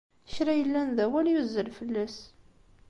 Kra 0.33 0.53
yellan 0.59 0.89
d 0.95 0.97
awal 1.05 1.27
yuzzel 1.33 1.69
fell-as. 1.77 2.17